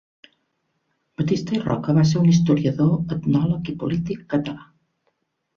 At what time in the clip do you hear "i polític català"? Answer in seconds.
3.75-4.69